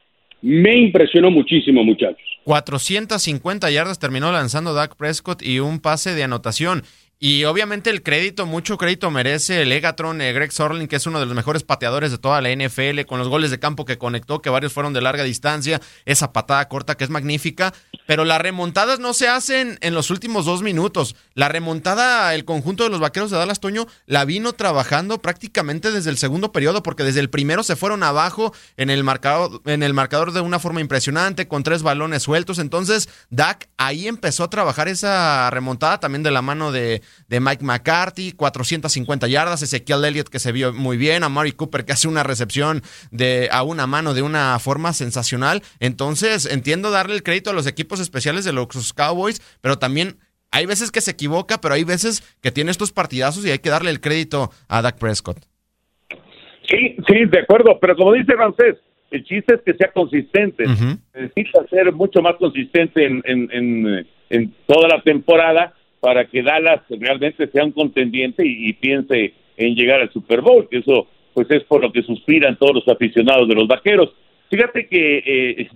[0.42, 2.24] me impresionó muchísimo, muchachos.
[2.44, 6.83] 450 yardas terminó lanzando Dak Prescott y un pase de anotación.
[7.18, 11.18] Y obviamente el crédito, mucho crédito merece el Egatron eh, Greg Sorling, que es uno
[11.18, 14.42] de los mejores pateadores de toda la NFL, con los goles de campo que conectó,
[14.42, 17.72] que varios fueron de larga distancia, esa patada corta que es magnífica,
[18.07, 21.16] pero las remontadas no se hacen en los últimos dos minutos.
[21.33, 26.11] La remontada, el conjunto de los vaqueros de Dallas Toño, la vino trabajando prácticamente desde
[26.11, 29.94] el segundo periodo, porque desde el primero se fueron abajo en el marcador, en el
[29.94, 32.59] marcador de una forma impresionante, con tres balones sueltos.
[32.59, 37.64] Entonces, Dak ahí empezó a trabajar esa remontada también de la mano de de Mike
[37.64, 42.08] McCarthy, 450 yardas, Ezequiel Elliott que se vio muy bien, a Mari Cooper que hace
[42.08, 45.62] una recepción de, a una mano de una forma sensacional.
[45.80, 50.18] Entonces, entiendo darle el crédito a los equipos especiales de los Cowboys, pero también
[50.50, 53.70] hay veces que se equivoca, pero hay veces que tiene estos partidazos y hay que
[53.70, 55.38] darle el crédito a Dak Prescott.
[56.68, 58.76] Sí, sí, de acuerdo, pero como dice Francés,
[59.10, 60.64] el chiste es que sea consistente.
[61.14, 65.74] Necesita ser mucho más consistente en, en, en toda la temporada
[66.06, 70.76] para que Dallas realmente sea un contendiente y, piense en llegar al Super Bowl, que
[70.76, 74.14] eso pues es por lo que suspiran todos los aficionados de los vaqueros.
[74.48, 75.68] Fíjate que eh,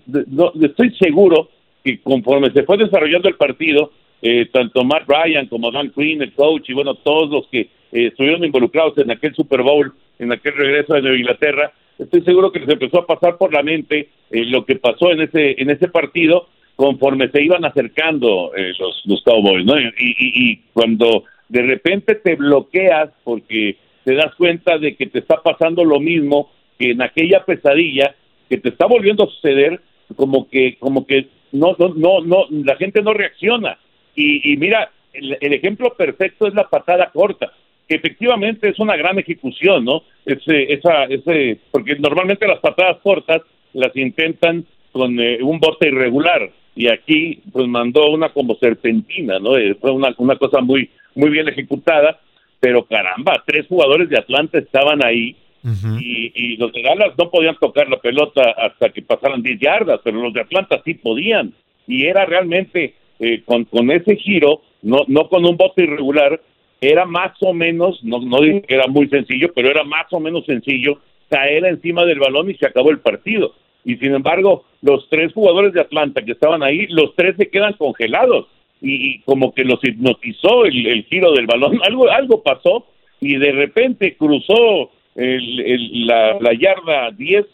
[0.62, 1.48] estoy seguro
[1.82, 3.90] que conforme se fue desarrollando el partido,
[4.22, 7.68] eh, tanto Matt Ryan como Dan Quinn, el coach, y bueno, todos los que eh,
[7.90, 12.60] estuvieron involucrados en aquel Super Bowl, en aquel regreso de Nueva Inglaterra, estoy seguro que
[12.60, 16.46] les empezó a pasar por la mente lo que pasó en ese, en ese partido
[16.80, 19.74] conforme se iban acercando eh, los, los Cowboys, ¿no?
[19.78, 25.84] Y, cuando de repente te bloqueas porque te das cuenta de que te está pasando
[25.84, 28.14] lo mismo que en aquella pesadilla
[28.48, 29.78] que te está volviendo a suceder,
[30.16, 33.76] como que, como que no, no, no, no la gente no reacciona.
[34.16, 37.52] Y, y mira, el, el, ejemplo perfecto es la patada corta,
[37.86, 40.04] que efectivamente es una gran ejecución, ¿no?
[40.24, 43.42] Ese, esa, ese, porque normalmente las patadas cortas
[43.74, 49.56] las intentan con eh, un bote irregular, y aquí pues mandó una como serpentina, ¿no?
[49.56, 52.20] Eh, fue una, una cosa muy, muy bien ejecutada,
[52.58, 57.56] pero caramba, tres jugadores de Atlanta estaban ahí y, y, los de Dallas no podían
[57.56, 61.52] tocar la pelota hasta que pasaran 10 yardas, pero los de Atlanta sí podían.
[61.86, 66.40] Y era realmente eh, con, con ese giro, no, no con un bote irregular,
[66.80, 70.20] era más o menos, no, no digo que era muy sencillo, pero era más o
[70.20, 75.08] menos sencillo caer encima del balón y se acabó el partido y sin embargo los
[75.08, 78.46] tres jugadores de Atlanta que estaban ahí, los tres se quedan congelados.
[78.82, 82.86] Y, como que los hipnotizó el, giro del balón, algo, algo pasó
[83.20, 87.44] y de repente cruzó el, la, yarda 10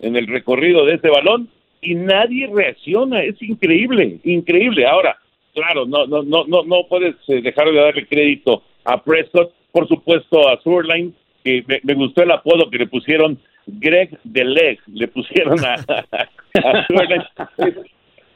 [0.00, 1.48] en el recorrido de ese balón
[1.80, 4.86] y nadie reacciona, es increíble, increíble.
[4.86, 5.16] Ahora,
[5.54, 9.88] claro, no no no no no puedes eh, dejar de darle crédito a Prescott, por
[9.88, 13.38] supuesto a Surline, que me, gustó el apodo que le pusieron
[13.78, 15.76] Greg the Leg, le pusieron a,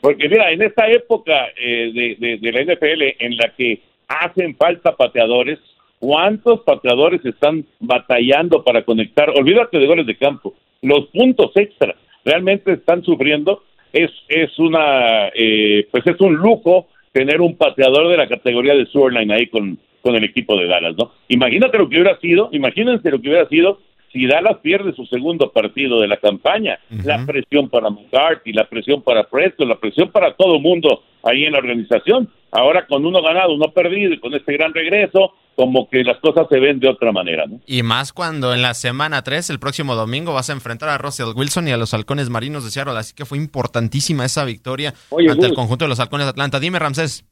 [0.01, 4.97] Porque mira, en esta época eh, de, de, la NFL en la que hacen falta
[4.97, 5.59] pateadores,
[5.99, 9.31] ¿cuántos pateadores están batallando para conectar?
[9.31, 11.95] Olvídate de goles de campo, los puntos extra
[12.25, 13.63] realmente están sufriendo.
[13.93, 18.87] Es, es una, eh, pues es un lujo tener un pateador de la categoría de
[18.87, 21.13] Swordline ahí con, con el equipo de Dallas, ¿no?
[21.29, 23.79] Imagínate lo que hubiera sido, imagínense lo que hubiera sido
[24.15, 29.03] si Dallas pierde su segundo partido de la campaña, la presión para McCarthy, la presión
[29.03, 32.31] para Preston, la presión para todo el mundo ahí en la organización.
[32.53, 36.47] Ahora con uno ganado, uno perdido y con este gran regreso, como que las cosas
[36.49, 37.45] se ven de otra manera.
[37.47, 37.59] ¿no?
[37.67, 41.35] Y más cuando en la semana 3, el próximo domingo, vas a enfrentar a Russell
[41.35, 42.97] Wilson y a los halcones marinos de Seattle.
[42.97, 44.95] Así que fue importantísima esa victoria
[45.29, 46.61] ante el conjunto de los halcones de Atlanta.
[46.61, 47.25] Dime, Ramsés.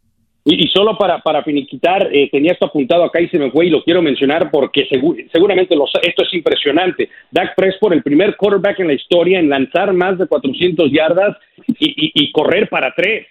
[0.45, 3.71] Y, solo para, para finiquitar, eh, tenía esto apuntado acá y se me fue y
[3.71, 4.89] lo quiero mencionar porque
[5.33, 7.09] seguramente esto es impresionante.
[7.31, 11.37] Dak Prescott, el primer quarterback en la historia en lanzar más de 400 yardas
[11.79, 13.27] y, y correr para tres.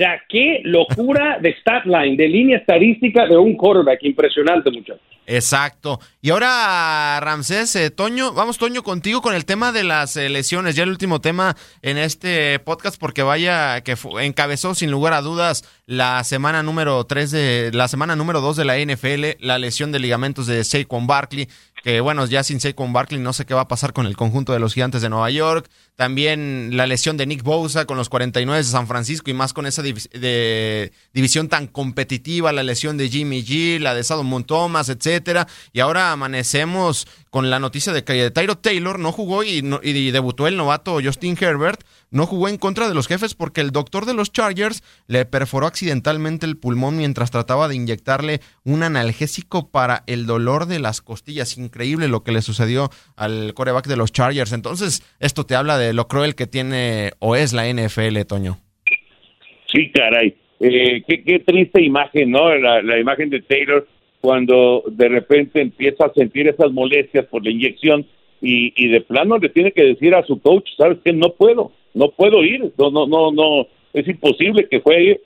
[0.00, 4.02] O sea, qué locura de stat line, de línea estadística de un quarterback.
[4.02, 5.02] Impresionante, muchachos.
[5.26, 6.00] Exacto.
[6.22, 10.74] Y ahora, Ramsés, eh, Toño, vamos, Toño, contigo con el tema de las eh, lesiones.
[10.74, 15.68] Ya el último tema en este podcast, porque vaya que encabezó sin lugar a dudas
[15.84, 19.98] la semana número 3 de la semana número 2 de la NFL, la lesión de
[19.98, 21.46] ligamentos de Saquon Barkley
[21.82, 24.52] que bueno, ya sin Saquon Barkley no sé qué va a pasar con el conjunto
[24.52, 25.68] de los gigantes de Nueva York.
[26.00, 29.66] También la lesión de Nick Bosa con los 49 de San Francisco y más con
[29.66, 35.46] esa división tan competitiva, la lesión de Jimmy G, la de Salomon Thomas, etcétera.
[35.74, 40.46] Y ahora amanecemos con la noticia de que Tyro Taylor no jugó y, y debutó
[40.46, 44.14] el novato Justin Herbert no jugó en contra de los jefes porque el doctor de
[44.14, 50.26] los Chargers le perforó accidentalmente el pulmón mientras trataba de inyectarle un analgésico para el
[50.26, 51.56] dolor de las costillas.
[51.56, 54.52] Increíble lo que le sucedió al coreback de los Chargers.
[54.52, 58.58] Entonces, esto te habla de lo cruel que tiene o es la NFL, Toño.
[59.72, 60.34] Sí, caray.
[60.60, 62.54] Eh, qué, triste imagen, ¿no?
[62.54, 63.86] La, imagen de Taylor
[64.20, 68.06] cuando de repente empieza a sentir esas molestias por la inyección
[68.42, 71.12] y, y de plano le tiene que decir a su coach, ¿sabes qué?
[71.12, 75.20] No puedo no puedo ir, no, no, no, no, es imposible que juegue,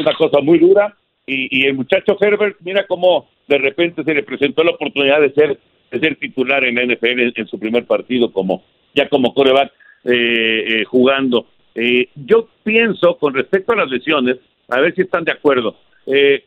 [0.00, 4.64] una cosa muy dura, y, el muchacho Herbert, mira cómo de repente se le presentó
[4.64, 5.58] la oportunidad de ser,
[5.90, 9.72] de ser titular en la NFL en, su primer partido como, ya como coreback
[10.04, 11.46] eh, eh, jugando.
[11.74, 14.38] Eh, yo pienso con respecto a las lesiones,
[14.68, 15.76] a ver si están de acuerdo,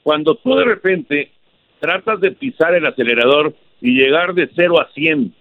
[0.04, 1.32] cuando tú de repente
[1.80, 5.34] tratas de pisar el acelerador y llegar de 0 a 100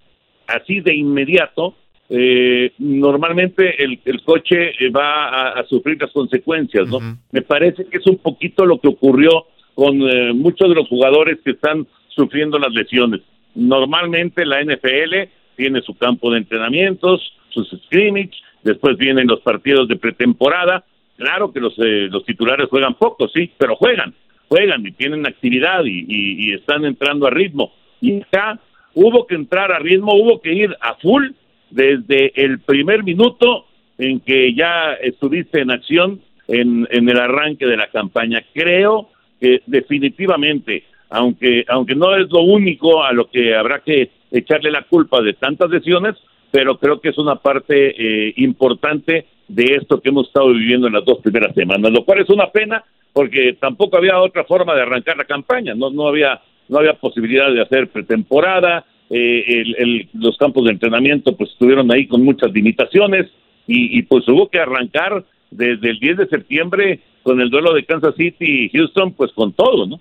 [0.47, 1.75] así de inmediato,
[2.09, 6.99] eh, normalmente el, coche eh, va a, sufrir las consecuencias, ¿no?
[7.31, 11.39] Me parece que es un poquito lo que ocurrió con eh, muchos de los jugadores
[11.43, 13.21] que están sufriendo las lesiones.
[13.55, 19.95] Normalmente la NFL tiene su campo de entrenamientos, sus scrimmage, después vienen los partidos de
[19.95, 20.83] pretemporada.
[21.17, 24.13] Claro que los, eh, los titulares juegan poco, sí, pero juegan,
[24.49, 27.73] juegan y tienen actividad y, y están entrando a ritmo.
[28.01, 28.59] Y acá
[28.93, 31.29] hubo que entrar a ritmo, hubo que ir a full
[31.69, 33.65] desde el primer minuto
[33.97, 38.43] en que ya estuviste en acción en, en el arranque de la campaña.
[38.53, 44.71] Creo que definitivamente, aunque, aunque no es lo único a lo que habrá que echarle
[44.71, 46.15] la culpa de tantas lesiones,
[46.55, 50.93] pero creo que es una parte eh, importante de esto que hemos estado viviendo en
[50.93, 54.83] las dos primeras semanas, lo cual es una pena porque tampoco había otra forma de
[54.83, 56.39] arrancar la campaña, no, no había
[56.69, 62.07] no había posibilidad de hacer pretemporada, eh, el, los campos de entrenamiento pues estuvieron ahí
[62.07, 63.29] con muchas limitaciones
[63.67, 68.15] y, pues hubo que arrancar desde el 10 de septiembre con el duelo de Kansas
[68.15, 69.99] City y Houston pues con todo, ¿no?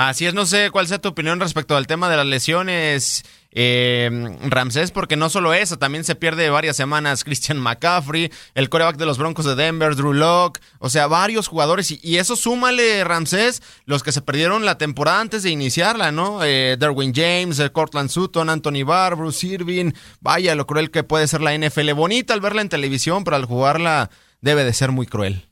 [0.00, 4.08] Así es, no sé cuál sea tu opinión respecto al tema de las lesiones eh,
[4.42, 9.06] Ramsés, porque no solo eso, también se pierde varias semanas Christian McCaffrey, el coreback de
[9.06, 14.04] los Broncos de Denver, Drew Locke, o sea, varios jugadores, y, eso súmale, Ramsés, los
[14.04, 16.44] que se perdieron la temporada antes de iniciarla, ¿no?
[16.44, 21.26] Eh, Derwin James, eh, Cortland Sutton, Anthony Barr, Bruce Irving, vaya lo cruel que puede
[21.26, 25.06] ser la NFL, bonita al verla en televisión, pero al jugarla debe de ser muy
[25.06, 25.47] cruel.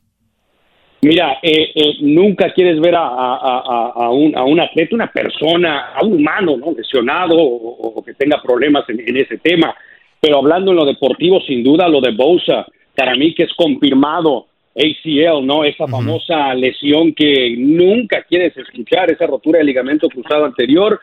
[1.01, 6.03] Mira, eh, eh, nunca quieres ver a, a, un, a, un, atleta, una persona, a
[6.03, 6.71] un humano ¿no?
[6.75, 9.75] lesionado o, que tenga problemas en, ese tema.
[10.19, 14.47] Pero hablando en lo deportivo, sin duda, lo de Bosa, para mí que es confirmado
[14.75, 15.63] ACL, ¿no?
[15.63, 20.99] Esa famosa lesión que nunca quieres escuchar, esa rotura de ligamento cruzado anterior,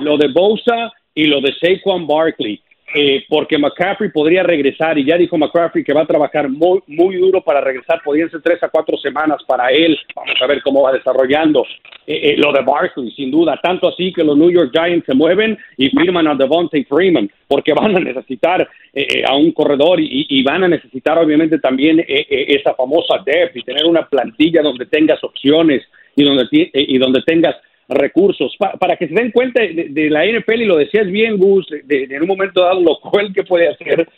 [0.00, 2.60] lo de Bosa y lo de Saquon Barkley.
[2.94, 7.16] Eh, porque McCaffrey podría regresar y ya dijo McCaffrey que va a trabajar muy, muy
[7.16, 10.82] duro para regresar, podrían ser tres a cuatro semanas para él, vamos a ver cómo
[10.82, 11.64] va desarrollando
[12.06, 15.14] eh, eh, lo de Barkley, sin duda, tanto así que los New York Giants se
[15.14, 18.68] mueven y firman a Devontae Freeman, porque van a necesitar
[19.26, 24.06] a un corredor y, van a necesitar obviamente también esa famosa depth y tener una
[24.08, 25.82] plantilla donde tengas opciones
[26.14, 27.56] y donde, y donde tengas
[27.88, 28.56] recursos.
[28.78, 32.22] para que se den cuenta de, la NFL, y lo decías bien, Gus, de, en
[32.22, 34.08] un momento dado lo cual que puede hacer,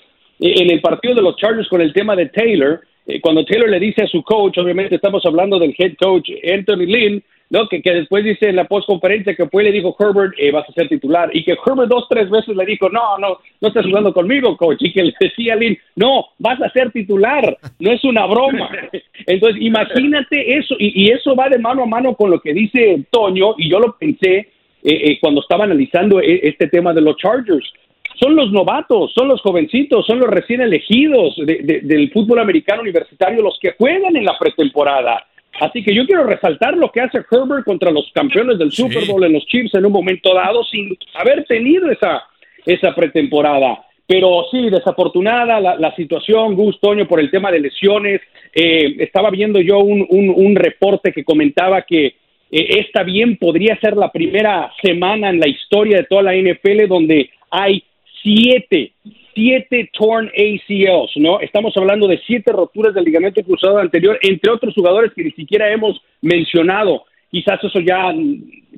[0.41, 3.69] eh, en el partido de los Chargers con el tema de Taylor, eh, cuando Taylor
[3.69, 7.69] le dice a su coach, obviamente estamos hablando del head coach Anthony Lynn, ¿no?
[7.69, 10.73] Que, que después dice en la postconferencia que fue le dijo Herbert, eh, vas a
[10.73, 14.13] ser titular, y que Herbert dos, tres veces le dijo, no, no, no estás jugando
[14.13, 18.05] conmigo, coach, y que le decía a Lynn, no, vas a ser titular, no es
[18.05, 18.69] una broma.
[19.27, 23.55] Entonces, imagínate eso, y, eso va de mano a mano con lo que dice Toño,
[23.59, 24.49] y yo lo pensé eh,
[24.83, 27.73] eh, cuando estaba analizando este tema de los Chargers.
[28.19, 33.59] Son los novatos, son los jovencitos, son los recién elegidos del fútbol americano universitario los
[33.61, 35.27] que juegan en la pretemporada
[35.61, 39.25] Así que yo quiero resaltar lo que hace Herbert contra los campeones del Super Bowl
[39.25, 42.25] en los Chiefs en un momento dado sin haber tenido esa,
[42.65, 43.83] esa pretemporada.
[44.07, 48.21] Pero sí, desafortunada la, situación, Gus Toño, por el tema de lesiones.
[48.55, 52.15] Eh, estaba viendo yo un, un, reporte que comentaba que eh,
[52.51, 57.31] esta bien podría ser la primera semana en la historia de toda la NFL donde
[57.51, 57.83] hay
[58.23, 58.93] siete,
[59.37, 61.41] siete torn ACLs, ¿no?
[61.41, 65.71] Estamos hablando de siete roturas del ligamento cruzado anterior, entre otros jugadores que ni siquiera
[65.71, 67.05] hemos mencionado.
[67.31, 68.15] Quizás eso ya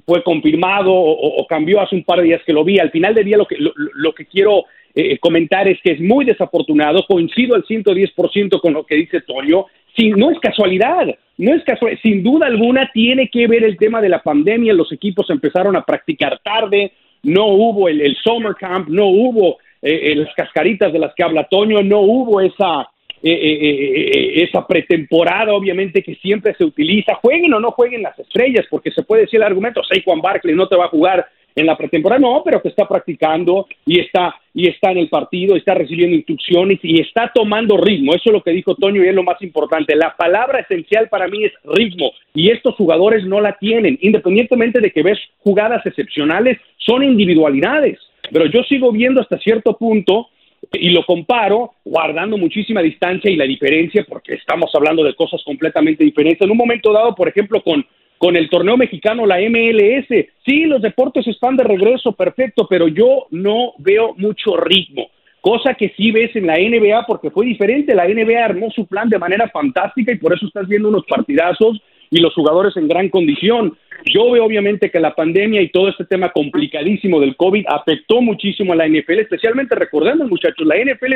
[0.05, 2.79] fue confirmado o, cambió hace un par de días que lo vi.
[2.81, 6.25] Al final del día lo que, lo, que quiero eh, comentar es que es muy
[6.25, 9.66] desafortunado, coincido al 110% con lo que dice Toño,
[9.97, 14.01] sin, no es casualidad, no es casualidad, sin duda alguna tiene que ver el tema
[14.01, 16.92] de la pandemia, los equipos empezaron a practicar tarde,
[17.23, 21.83] no hubo el summer camp, no hubo eh, las cascaritas de las que habla Toño,
[21.83, 22.88] no hubo esa,
[23.23, 27.14] eh, eh, esa pretemporada, obviamente, que siempre se utiliza.
[27.17, 30.69] Jueguen o no jueguen las estrellas, porque se puede decir el argumento, Juan Barkley no
[30.69, 31.27] te va a jugar
[31.61, 35.57] en la pretemporada, no, pero que está practicando y está, y está en el partido,
[35.57, 38.14] está recibiendo instrucciones y está tomando ritmo.
[38.14, 39.97] Eso es lo que dijo Toño y es lo más importante.
[39.97, 43.99] La palabra esencial para mí es ritmo y estos jugadores no la tienen.
[44.03, 47.99] Independientemente de que ves jugadas excepcionales, son individualidades.
[48.33, 50.29] Pero yo sigo viendo hasta cierto punto
[50.73, 56.05] y lo comparo guardando muchísima distancia y la diferencia, porque estamos hablando de cosas completamente
[56.05, 56.43] diferentes.
[56.43, 57.85] En un momento dado, por ejemplo, con,
[58.19, 60.09] con el torneo mexicano, la MLS,
[60.45, 65.09] sí, los deportes están de regreso, perfecto, pero yo no veo mucho ritmo.
[65.41, 67.95] Cosa que sí ves en la NBA porque fue diferente.
[67.95, 71.81] La NBA armó su plan de manera fantástica y por eso estás viendo unos partidazos
[72.11, 73.77] y los jugadores en gran condición.
[74.05, 78.73] Yo veo obviamente que la pandemia y todo este tema complicadísimo del COVID afectó muchísimo
[78.73, 81.14] a la NFL, especialmente recordando, muchachos, la NFL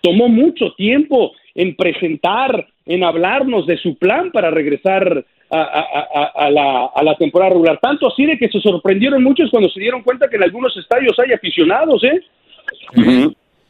[0.00, 7.02] tomó mucho tiempo en presentar, en hablarnos de su plan para regresar a, la, a,
[7.02, 7.78] la, temporada regular.
[7.80, 11.16] Tanto así de que se sorprendieron muchos cuando se dieron cuenta que en algunos estadios
[11.18, 12.20] hay aficionados, ¿eh?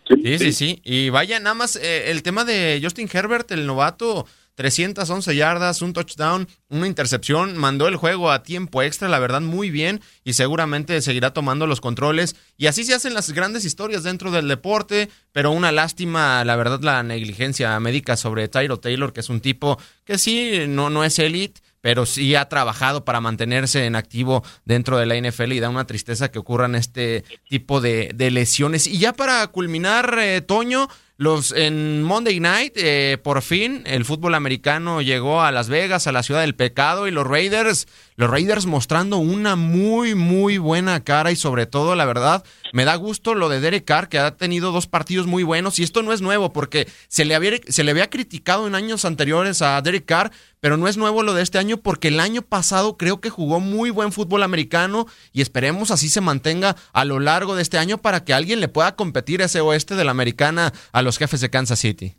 [0.07, 0.81] Sí, sí, sí.
[0.85, 5.93] Y vaya, nada más eh, el tema de Justin Herbert, el novato 311 yardas, un
[5.93, 11.01] touchdown, una intercepción, mandó el juego a tiempo extra, la verdad muy bien y seguramente
[11.03, 15.51] seguirá tomando los controles y así se hacen las grandes historias dentro del deporte, pero
[15.51, 20.19] una lástima, la verdad, la negligencia médica sobre Tyro Taylor, que es un tipo que
[20.19, 25.05] sí, no, no es elite, pero sí ha trabajado para mantenerse en activo dentro de
[25.05, 28.87] la NFL y da una tristeza que ocurran este tipo de, de lesiones.
[28.87, 34.35] Y ya para culminar, eh, Toño, los en Monday Night, eh, por fin, el fútbol
[34.35, 38.67] americano llegó a Las Vegas, a la ciudad del pecado, y los Raiders, los Raiders
[38.67, 42.45] mostrando una muy, muy buena cara, y sobre todo, la verdad,
[42.75, 45.85] me da gusto lo de Derek Carr, que ha tenido dos partidos muy buenos, y
[45.85, 50.33] esto no es nuevo, porque se le había, criticado en años anteriores a Derek Carr,
[50.61, 53.61] pero no es nuevo lo de este año, porque el año pasado creo que jugó
[53.61, 57.99] muy buen fútbol americano, y esperemos así se mantenga a lo largo de este año
[57.99, 61.51] para que alguien le pueda competir ese oeste de la americana a los jefes de
[61.51, 62.15] Kansas City.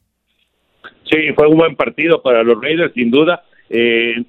[1.11, 3.43] Sí, fue un buen partido para los Raiders, sin duda.
[3.69, 4.23] Eh,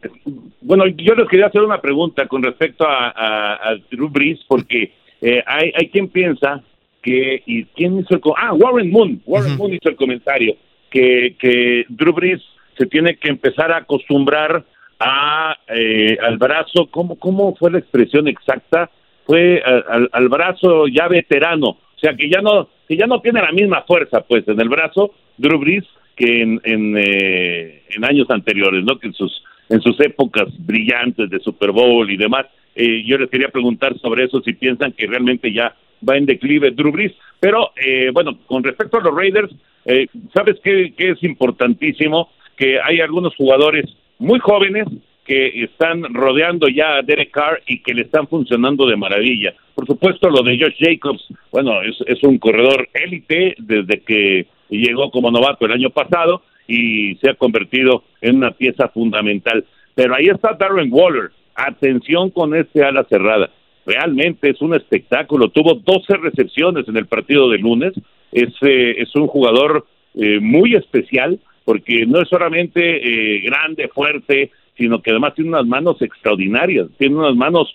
[0.60, 4.92] bueno, yo les quería hacer una pregunta con respecto a, Drew Brees, porque
[5.26, 6.62] eh, hay, hay quien piensa
[7.02, 10.54] que, y quién hizo el, ah, Warren Moon, Warren Moon hizo el comentario,
[10.88, 12.40] que, que Drew Brees
[12.78, 14.64] se tiene que empezar a acostumbrar
[15.00, 18.88] a eh, al brazo, ¿cómo, ¿cómo fue la expresión exacta?
[19.24, 23.42] Fue al, al brazo ya veterano, o sea que ya no que ya no tiene
[23.42, 28.30] la misma fuerza pues en el brazo Drew Brees que en en, eh, en años
[28.30, 32.46] anteriores no que en sus en sus épocas brillantes de Super Bowl y demás
[32.76, 35.74] eh, yo les quería preguntar sobre eso si piensan que realmente ya
[36.06, 39.50] va en declive Drew Brees Pero, eh, bueno, con respecto a los Raiders,
[39.86, 42.28] eh, ¿sabes qué, qué es importantísimo?
[42.56, 43.86] Que hay algunos jugadores
[44.18, 44.86] muy jóvenes
[45.24, 49.54] que están rodeando ya a Derek Carr y que le están funcionando de maravilla.
[49.74, 55.10] Por supuesto, lo de Josh Jacobs, bueno, es, es un corredor élite desde que llegó
[55.10, 59.64] como novato el año pasado y se ha convertido en una pieza fundamental.
[59.94, 61.30] Pero ahí está Darren Waller.
[61.56, 63.50] Atención con este ala cerrada.
[63.86, 65.48] Realmente es un espectáculo.
[65.48, 67.94] Tuvo 12 recepciones en el partido de lunes.
[68.30, 74.50] Es, eh, es un jugador eh, muy especial porque no es solamente eh, grande, fuerte,
[74.76, 76.88] sino que además tiene unas manos extraordinarias.
[76.98, 77.74] Tiene unas manos,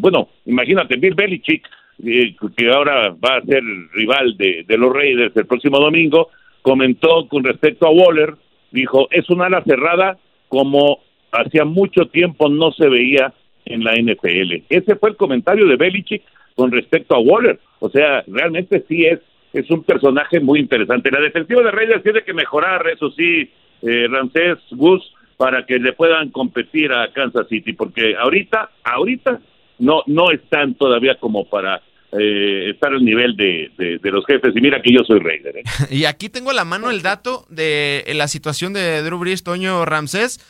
[0.00, 1.64] bueno, imagínate, Bill Belichick,
[2.02, 3.62] que ahora va a ser
[3.92, 6.30] rival de, de los Raiders el próximo domingo,
[6.62, 8.34] comentó con respecto a Waller,
[8.72, 10.18] dijo, es una ala cerrada
[10.48, 11.00] como
[11.32, 13.32] hacía mucho tiempo no se veía
[13.64, 14.64] en la NFL.
[14.68, 16.22] Ese fue el comentario de Belichick
[16.54, 17.58] con respecto a Waller.
[17.78, 19.20] O sea, realmente sí es,
[19.52, 21.10] es un personaje muy interesante.
[21.10, 23.50] La defensiva de Raiders tiene que mejorar, eso sí,
[23.82, 25.02] eh, Ramsés Gus,
[25.36, 29.40] para que le puedan competir a Kansas City, porque ahorita, ahorita
[29.78, 34.54] no, no están todavía como para eh, estar al nivel de, de, los jefes.
[34.54, 35.58] Y mira que yo soy Raider.
[35.58, 35.62] ¿eh?
[35.90, 40.40] y aquí tengo la mano el dato de la situación de Drew Brees, Toño Ramsés.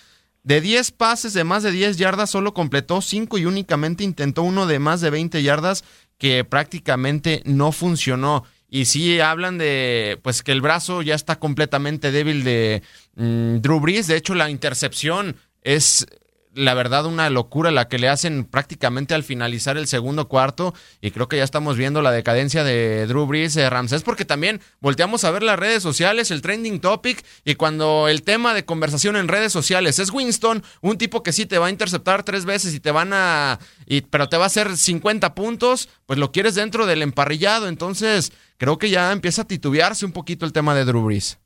[0.43, 4.66] De 10 pases de más de 10 yardas, solo completó 5 y únicamente intentó uno
[4.66, 5.84] de más de 20 yardas
[6.18, 8.45] que prácticamente no funcionó.
[8.68, 12.82] Y sí hablan de pues que el brazo ya está completamente débil de
[13.16, 14.07] mm, Drew Brees.
[14.07, 16.07] De hecho, la intercepción es
[16.55, 21.11] la verdad una locura la que le hacen prácticamente al finalizar el segundo cuarto y
[21.12, 25.24] creo que ya estamos viendo la decadencia de Drew Brees, de Ramsés, porque también volteamos
[25.24, 29.28] a ver las redes sociales, el trending topic y cuando el tema de conversación en
[29.28, 32.80] redes sociales es Winston, un tipo que sí te va a interceptar tres veces y
[32.80, 33.59] te van a,
[34.11, 38.78] pero te va a hacer 50 puntos, pues lo quieres dentro del emparrillado, entonces creo
[38.78, 41.38] que ya empieza a titubearse un poquito el tema de Drew Brees.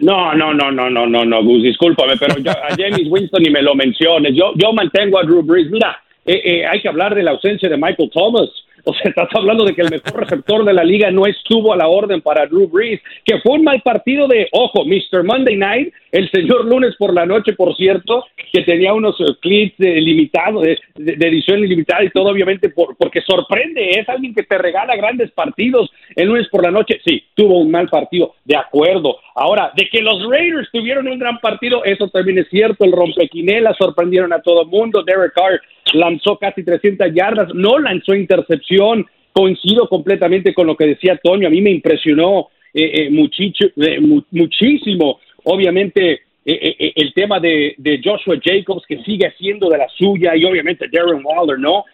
[0.00, 3.50] No, no, no, no, no, no, no, Gus, discúlpame, pero yo, a James Winston ni
[3.50, 4.34] me lo menciones.
[4.34, 5.70] Yo, yo mantengo a Drew Brees.
[5.70, 8.50] Mira, eh, eh, hay que hablar de la ausencia de Michael Thomas.
[8.84, 11.76] O sea, estás hablando de que el mejor receptor de la liga no estuvo a
[11.76, 15.24] la orden para Drew Brees, que fue un mal partido de, ojo, Mr.
[15.24, 19.78] Monday Night, el señor lunes por la noche, por cierto, que tenía unos eh, clips
[19.78, 24.96] limitados, de, edición ilimitada y todo, obviamente, por, porque sorprende, es alguien que te regala
[24.96, 27.00] grandes partidos el lunes por la noche.
[27.04, 29.18] Sí, tuvo un mal partido, de acuerdo.
[29.34, 32.84] Ahora, de que los Raiders tuvieron un gran partido, eso también es cierto.
[32.84, 35.02] El rompequinela sorprendieron a todo mundo.
[35.02, 35.60] Derek Carr
[35.92, 39.06] lanzó casi 300 yardas, no lanzó intercepción.
[39.32, 44.00] Coincido completamente con lo que decía Toño, a mí me impresionó eh, eh, eh
[44.30, 49.88] muchísimo obviamente eh, eh, eh, el tema de, Joshua Jacobs que sigue siendo de la
[49.90, 51.84] suya y obviamente Darren Waller, ¿no?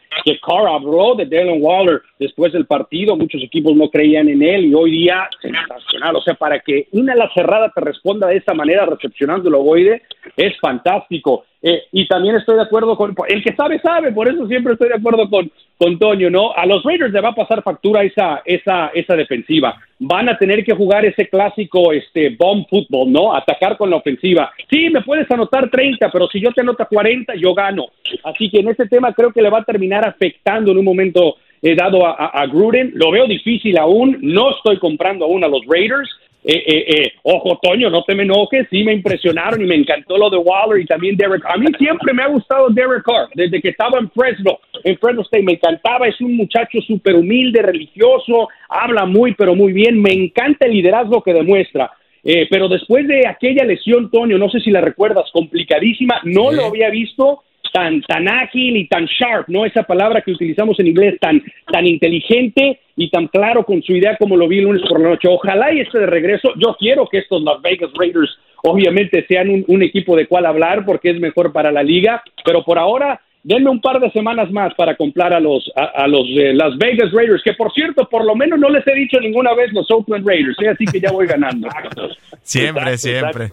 [0.40, 4.74] Carr habló de Darren Waller después del partido, muchos equipos no creían en él y
[4.74, 8.86] hoy día sensacional, o sea, para que una la cerrada te responda de esa manera
[8.86, 10.02] recepcionando el ovoide
[10.36, 11.44] es fantástico.
[11.92, 14.96] y también estoy de acuerdo con, el que sabe, sabe, por eso siempre estoy de
[14.96, 16.52] acuerdo con, con Toño, ¿no?
[16.52, 19.74] A los Raiders le va a pasar factura esa, esa, esa defensiva.
[19.98, 23.34] Van a tener que jugar ese clásico este, bomb football, ¿no?
[23.34, 24.52] Atacar con la ofensiva.
[24.68, 27.86] Sí, me puedes anotar 30, pero si yo te anoto 40, yo gano.
[28.24, 31.36] Así que en ese tema creo que le va a terminar afectando en un momento
[31.62, 32.92] eh, dado a, a, Gruden.
[32.94, 34.18] Lo veo difícil aún.
[34.20, 36.08] No estoy comprando aún a los Raiders.
[36.46, 40.18] Eh, eh, eh, ojo, Toño, no te me enojes, sí me impresionaron y me encantó
[40.18, 43.62] lo de Waller y también Derek A mí siempre me ha gustado Derek Carr, desde
[43.62, 48.48] que estaba en Fresno, en Fresno State, me encantaba, es un muchacho súper humilde, religioso,
[48.68, 51.90] habla muy, pero muy bien, me encanta el liderazgo que demuestra.
[52.22, 56.66] Eh, pero después de aquella lesión, Toño, no sé si la recuerdas, complicadísima, no lo
[56.66, 57.42] había visto
[57.74, 59.66] tan, tan ágil y tan sharp, ¿no?
[59.66, 64.16] Esa palabra que utilizamos en inglés, tan, tan inteligente y tan claro con su idea
[64.16, 65.26] como lo vi el lunes por la noche.
[65.28, 66.52] Ojalá y esté de regreso.
[66.56, 68.30] Yo quiero que estos Las Vegas Raiders
[68.62, 72.62] obviamente sean un, un equipo de cual hablar porque es mejor para la liga, pero
[72.62, 76.54] por ahora denme un par de semanas más para comprar a los a, los eh,
[76.54, 79.72] Las Vegas Raiders, que por cierto, por lo menos no les he dicho ninguna vez
[79.72, 80.70] los Oakland Raiders, ¿eh?
[80.70, 81.68] así que ya voy ganando.
[82.42, 83.52] siempre, siempre.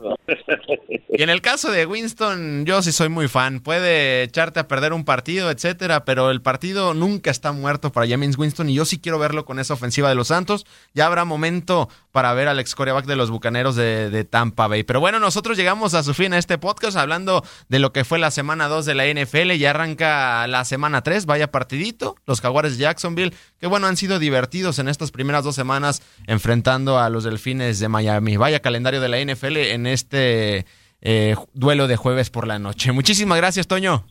[1.10, 3.60] Y en el caso de Winston, yo sí soy muy fan.
[3.60, 8.38] Puede echarte a perder un partido, etcétera, pero el partido nunca está muerto para James
[8.38, 10.66] Winston y yo sí quiero verlo con esa ofensiva de los Santos.
[10.94, 14.84] Ya habrá momento para ver al ex coreback de los bucaneros de, de Tampa Bay.
[14.84, 18.18] Pero bueno, nosotros llegamos a su fin a este podcast hablando de lo que fue
[18.18, 19.52] la semana 2 de la NFL.
[19.58, 24.20] Ya arranca la semana 3, vaya partidito, los Jaguares de Jacksonville, que bueno, han sido
[24.20, 28.38] divertidos en estas primeras dos semanas enfrentando a los Delfines de Miami.
[28.38, 30.66] Vaya calendario de la NFL en este
[31.02, 32.92] eh, duelo de jueves por la noche.
[32.94, 34.06] Muchísimas gracias, Toño.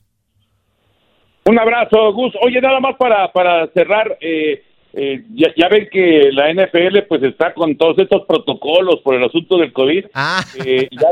[1.45, 2.35] Un abrazo, Gus.
[2.43, 4.63] Oye, nada más para, para cerrar, eh,
[4.93, 9.25] eh, ya, ya, ven que la NFL pues está con todos estos protocolos por el
[9.25, 10.07] asunto del COVID.
[10.15, 10.43] Ah.
[10.65, 11.09] Eh, ya,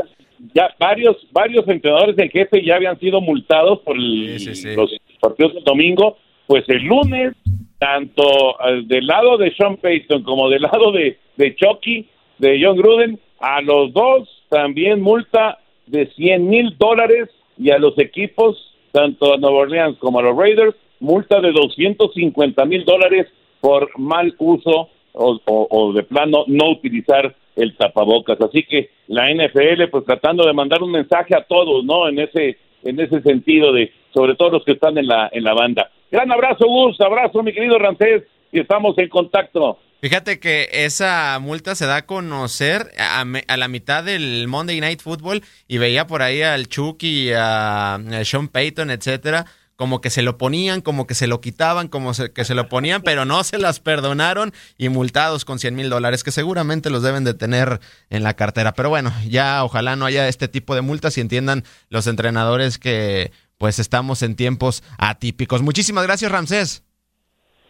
[0.53, 6.17] ya, varios varios entrenadores del jefe ya habían sido multados por los partidos del domingo.
[6.47, 7.33] Pues el lunes,
[7.77, 12.07] tanto del lado de Sean Payton como del lado de, de Chucky,
[12.39, 17.97] de John Gruden, a los dos también multa de 100 mil dólares y a los
[17.99, 23.27] equipos, tanto a Nueva Orleans como a los Raiders, multa de 250 mil dólares
[23.61, 28.39] por mal uso o, o, de plano no utilizar el tapabocas.
[28.41, 32.07] Así que la NFL, pues tratando de mandar un mensaje a todos, ¿no?
[32.07, 35.53] En ese en ese sentido de, sobre todo los que están en la en la
[35.53, 35.91] banda.
[36.11, 39.77] Gran abrazo, Gus, abrazo, mi querido Rancés, y estamos en contacto.
[40.01, 45.41] Fíjate que esa multa se da a conocer a, la mitad del Monday Night Football
[45.67, 49.45] y veía por ahí al Chucky, a, a Sean Payton, etcétera,
[49.79, 53.01] como que se lo ponían, como que se lo quitaban, como que se lo ponían,
[53.01, 57.23] pero no se las perdonaron y multados con 100 mil dólares, que seguramente los deben
[57.23, 58.73] de tener en la cartera.
[58.73, 63.31] Pero bueno, ya ojalá no haya este tipo de multas y entiendan los entrenadores que
[63.57, 65.61] pues estamos en tiempos atípicos.
[65.61, 66.83] Muchísimas gracias, Ramsés.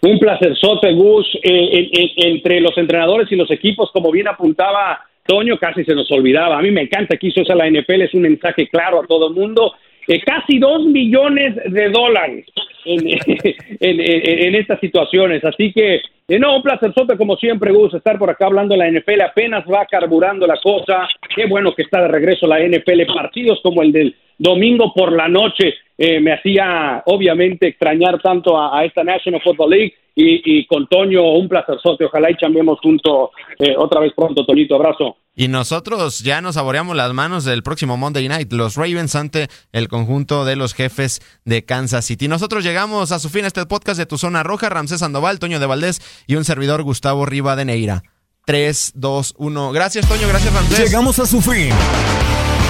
[0.02, 1.28] Un placer, Sote, Gus.
[1.44, 1.92] Eh,
[2.26, 6.58] entre los entrenadores y los equipos, como bien apuntaba Toño, casi se nos olvidaba.
[6.58, 9.28] A mí me encanta que hizo esa la NFL, es un mensaje claro a todo
[9.28, 9.76] el mundo
[10.10, 12.46] eh, casi dos millones de dólares
[12.92, 15.44] en, estas situaciones.
[15.44, 18.80] Así que, eh, no, un placer, Soto, como siempre, Gus, estar por acá hablando de
[18.80, 19.22] la NFL.
[19.22, 21.08] Apenas va carburando la cosa.
[21.36, 23.06] Qué bueno que está de regreso la NFL.
[23.14, 28.84] Partidos como el del domingo por la noche eh, me hacía, obviamente, extrañar tanto a,
[28.86, 29.94] esta National Football League.
[30.22, 32.06] Y, con Toño, un placer, Soto.
[32.06, 33.30] Ojalá y cambiemos juntos
[33.78, 34.76] otra vez pronto, Toñito.
[34.76, 35.16] Abrazo.
[35.40, 39.88] Y nosotros ya nos saboreamos las manos del próximo Monday Night, los Ravens ante el
[39.88, 42.28] conjunto de los jefes de Kansas City.
[42.28, 45.66] Nosotros llegamos a su fin este podcast de Tu Zona Roja, Ramsés Sandoval, Toño de
[45.66, 48.04] Valdés y un servidor Gustavo Rivadeneira.
[48.46, 49.72] 3, 2, 1.
[49.74, 50.80] Gracias, Toño, gracias, Ramsés.
[50.80, 51.72] Llegamos a su fin.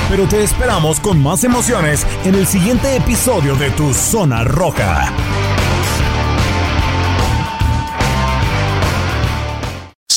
[0.10, 5.14] Pero te esperamos con más emociones en el siguiente episodio de Tu Zona Roja.